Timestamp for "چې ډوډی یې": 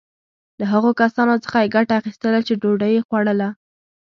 2.47-3.05